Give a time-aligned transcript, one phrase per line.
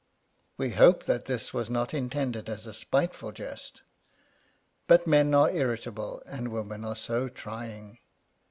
[0.57, 3.83] We hope that this was not intended as a spiteful jest;
[4.87, 7.99] but men are irritable, and women are so trying